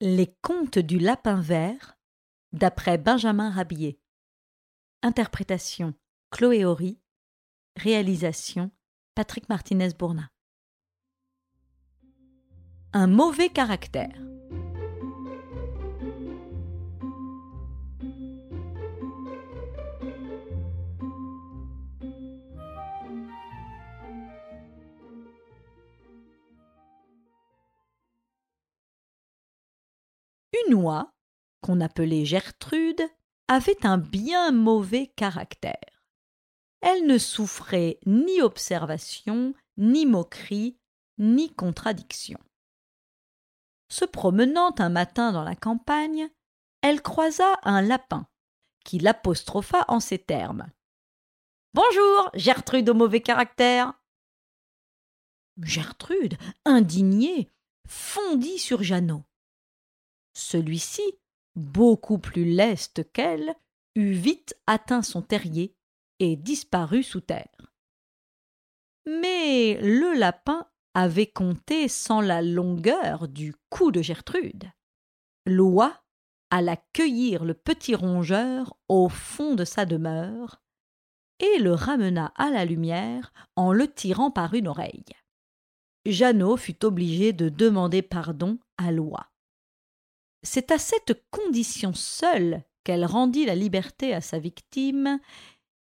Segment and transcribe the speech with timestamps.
[0.00, 1.98] Les contes du lapin vert
[2.52, 3.98] d'après Benjamin Rabier.
[5.02, 5.92] Interprétation
[6.30, 7.00] Chloé Horry.
[7.74, 8.70] Réalisation
[9.16, 10.30] Patrick Martinez-Bourna.
[12.92, 14.27] Un mauvais caractère.
[30.66, 31.12] Une oie,
[31.60, 33.02] qu'on appelait Gertrude,
[33.48, 36.04] avait un bien mauvais caractère.
[36.80, 40.78] Elle ne souffrait ni observation, ni moquerie,
[41.18, 42.38] ni contradiction.
[43.90, 46.28] Se promenant un matin dans la campagne,
[46.82, 48.28] elle croisa un lapin,
[48.84, 50.70] qui l'apostropha en ces termes.
[51.74, 53.94] Bonjour, Gertrude au mauvais caractère.
[55.60, 57.50] Gertrude, indignée,
[57.86, 59.24] fondit sur Jeannot.
[60.38, 61.02] Celui-ci,
[61.56, 63.56] beaucoup plus leste qu'elle,
[63.96, 65.74] eut vite atteint son terrier
[66.20, 67.72] et disparut sous terre.
[69.04, 74.70] Mais le lapin avait compté sans la longueur du cou de Gertrude.
[75.44, 76.04] L'oie
[76.50, 80.62] alla cueillir le petit rongeur au fond de sa demeure
[81.40, 85.04] et le ramena à la lumière en le tirant par une oreille.
[86.06, 89.32] Jeannot fut obligé de demander pardon à l'oie.
[90.42, 95.20] C'est à cette condition seule qu'elle rendit la liberté à sa victime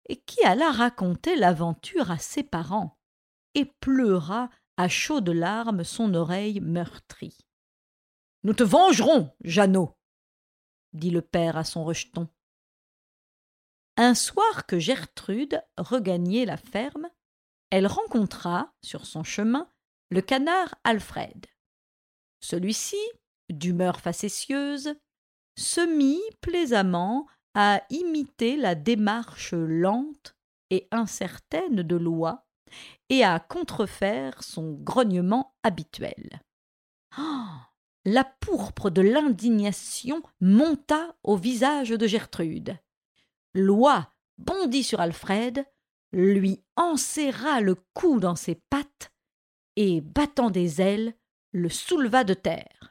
[0.08, 2.98] et qui alla raconter l'aventure à ses parents
[3.54, 7.38] et pleura à chaudes larmes son oreille meurtrie.
[8.44, 9.98] Nous te vengerons, Jeannot,
[10.94, 12.30] dit le père à son rejeton.
[13.98, 17.10] Un soir que Gertrude regagnait la ferme,
[17.70, 19.72] elle rencontra, sur son chemin,
[20.10, 21.46] le canard Alfred.
[22.42, 23.00] Celui-ci,
[23.50, 24.96] d'humeur facétieuse,
[25.58, 30.36] se mit plaisamment à imiter la démarche lente
[30.70, 32.46] et incertaine de l'oie
[33.10, 36.42] et à contrefaire son grognement habituel.
[38.08, 42.78] La pourpre de l'indignation monta au visage de Gertrude.
[43.56, 45.66] L'oie bondit sur Alfred,
[46.12, 49.12] lui enserra le cou dans ses pattes
[49.76, 51.16] et, battant des ailes,
[51.52, 52.85] le souleva de terre.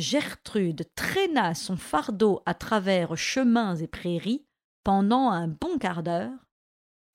[0.00, 4.46] Gertrude traîna son fardeau à travers chemins et prairies
[4.82, 6.48] pendant un bon quart d'heure.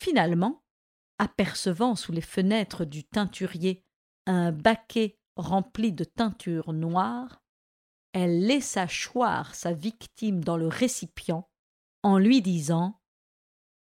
[0.01, 0.63] Finalement,
[1.18, 3.84] apercevant sous les fenêtres du teinturier
[4.28, 7.41] un baquet rempli de teinture noire,
[8.13, 11.50] elle laissa choir sa victime dans le récipient
[12.03, 13.02] en lui disant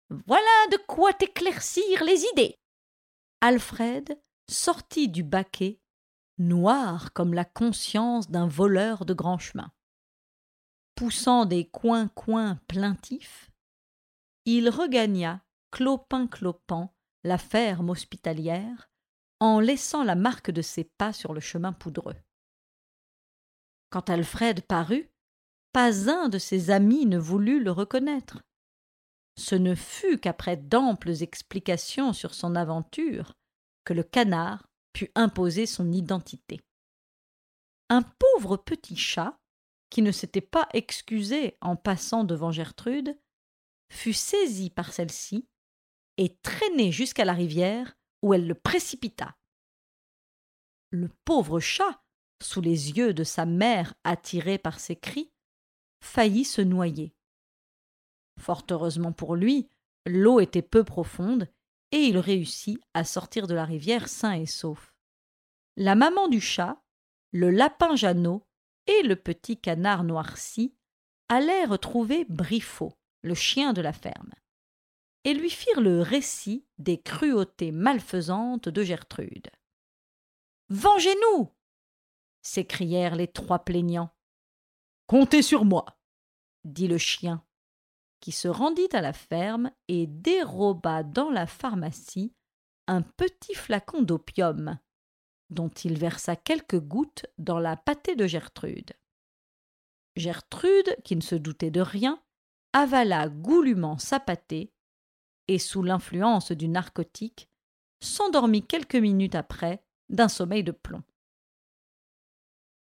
[0.09, 2.59] Voilà de quoi t'éclaircir les idées.
[3.41, 4.19] Alfred
[4.49, 5.79] sortit du baquet
[6.37, 9.71] noir comme la conscience d'un voleur de grand chemin.
[10.95, 13.51] Poussant des coins-coins plaintifs,
[14.45, 18.89] il regagna, clopin-clopant, la ferme hospitalière,
[19.39, 22.15] en laissant la marque de ses pas sur le chemin poudreux.
[23.89, 25.11] Quand Alfred parut,
[25.73, 28.41] pas un de ses amis ne voulut le reconnaître.
[29.37, 33.33] Ce ne fut qu'après d'amples explications sur son aventure
[33.83, 34.67] que le canard
[35.15, 36.61] imposer son identité.
[37.89, 39.39] Un pauvre petit chat,
[39.89, 43.17] qui ne s'était pas excusé en passant devant Gertrude,
[43.91, 45.47] fut saisi par celle-ci
[46.17, 49.37] et traîné jusqu'à la rivière où elle le précipita.
[50.89, 52.03] Le pauvre chat,
[52.41, 55.31] sous les yeux de sa mère attirée par ses cris,
[56.01, 57.15] faillit se noyer.
[58.39, 59.69] Fort heureusement pour lui,
[60.05, 61.47] l'eau était peu profonde
[61.91, 64.93] et il réussit à sortir de la rivière sain et sauf.
[65.77, 66.81] La maman du chat,
[67.31, 68.47] le lapin Jeannot
[68.87, 70.75] et le petit canard noirci
[71.29, 74.33] allèrent trouver Briffaut, le chien de la ferme,
[75.23, 79.49] et lui firent le récit des cruautés malfaisantes de Gertrude.
[80.69, 81.51] Vengez-nous
[82.41, 84.11] s'écrièrent les trois plaignants.
[85.07, 85.85] Comptez sur moi,
[86.63, 87.43] dit le chien
[88.19, 92.33] qui se rendit à la ferme et déroba dans la pharmacie
[92.87, 94.79] un petit flacon d'opium,
[95.49, 98.93] dont il versa quelques gouttes dans la pâtée de Gertrude.
[100.15, 102.21] Gertrude, qui ne se doutait de rien,
[102.73, 104.71] avala goulûment sa pâtée
[105.47, 107.49] et, sous l'influence du narcotique,
[108.01, 111.03] s'endormit quelques minutes après d'un sommeil de plomb.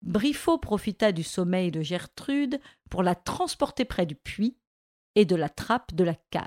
[0.02, 4.58] Briffaut profita du sommeil de Gertrude pour la transporter près du puits
[5.16, 6.46] et de la trappe de la cave.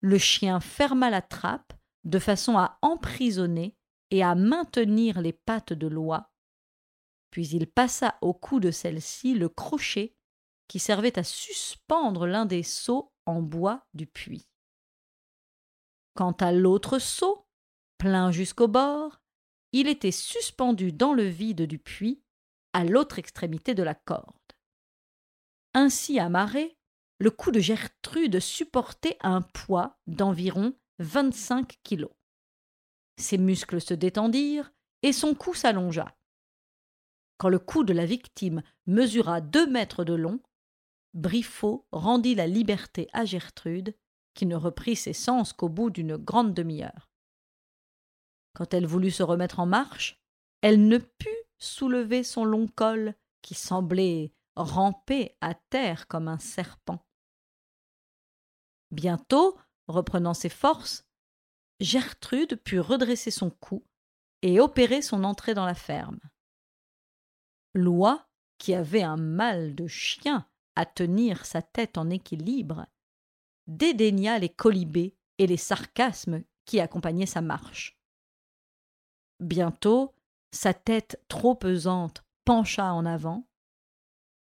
[0.00, 1.72] Le chien ferma la trappe
[2.04, 3.76] de façon à emprisonner
[4.10, 6.32] et à maintenir les pattes de l'oie,
[7.30, 10.16] puis il passa au cou de celle-ci le crochet
[10.66, 14.48] qui servait à suspendre l'un des seaux en bois du puits.
[16.14, 17.46] Quant à l'autre seau,
[17.98, 19.20] plein jusqu'au bord,
[19.72, 22.22] il était suspendu dans le vide du puits,
[22.72, 24.34] à l'autre extrémité de la corde.
[25.74, 26.77] Ainsi amarré,
[27.18, 32.12] le cou de Gertrude supportait un poids d'environ vingt-cinq kilos.
[33.16, 34.72] Ses muscles se détendirent
[35.02, 36.16] et son cou s'allongea.
[37.38, 40.40] Quand le cou de la victime mesura deux mètres de long,
[41.14, 43.96] Briffaut rendit la liberté à Gertrude,
[44.34, 47.10] qui ne reprit ses sens qu'au bout d'une grande demi-heure.
[48.54, 50.22] Quand elle voulut se remettre en marche,
[50.60, 51.28] elle ne put
[51.58, 57.04] soulever son long col, qui semblait ramper à terre comme un serpent.
[58.90, 61.06] Bientôt, reprenant ses forces,
[61.80, 63.84] Gertrude put redresser son cou
[64.42, 66.20] et opérer son entrée dans la ferme.
[67.74, 72.86] Loi, qui avait un mal de chien à tenir sa tête en équilibre,
[73.66, 77.98] dédaigna les colibés et les sarcasmes qui accompagnaient sa marche.
[79.40, 80.14] Bientôt,
[80.50, 83.46] sa tête trop pesante pencha en avant.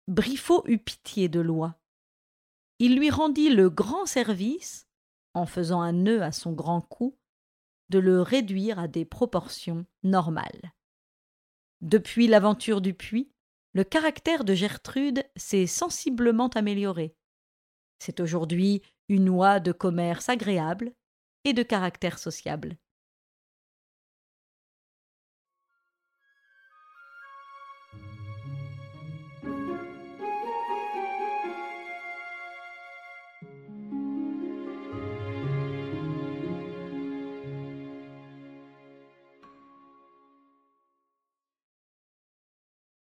[0.06, 1.75] Briffaut eut pitié de Loi.
[2.79, 4.87] Il lui rendit le grand service,
[5.35, 7.17] en faisant un nœud à son grand cou,
[7.91, 10.73] de le réduire à des proportions normales.
[11.81, 13.31] Depuis l'aventure du puits,
[13.75, 17.15] le caractère de Gertrude s'est sensiblement amélioré.
[17.99, 20.93] C'est aujourd'hui une oie de commerce agréable
[21.44, 22.76] et de caractère sociable.